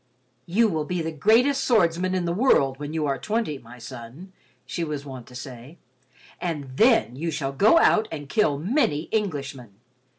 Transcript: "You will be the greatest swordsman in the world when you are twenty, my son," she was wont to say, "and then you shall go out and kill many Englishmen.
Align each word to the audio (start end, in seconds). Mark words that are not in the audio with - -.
"You 0.47 0.67
will 0.67 0.83
be 0.83 1.03
the 1.03 1.11
greatest 1.11 1.63
swordsman 1.63 2.15
in 2.15 2.25
the 2.25 2.33
world 2.33 2.79
when 2.79 2.91
you 2.91 3.05
are 3.05 3.19
twenty, 3.19 3.59
my 3.59 3.77
son," 3.77 4.33
she 4.65 4.83
was 4.83 5.05
wont 5.05 5.27
to 5.27 5.35
say, 5.35 5.77
"and 6.39 6.75
then 6.75 7.15
you 7.15 7.29
shall 7.29 7.51
go 7.53 7.77
out 7.77 8.07
and 8.11 8.27
kill 8.27 8.57
many 8.57 9.09
Englishmen. 9.11 9.75